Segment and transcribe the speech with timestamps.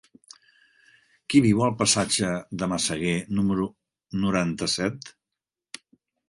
[1.33, 2.31] Qui viu al passatge
[2.63, 3.67] de Massaguer número
[4.25, 5.13] noranta-set?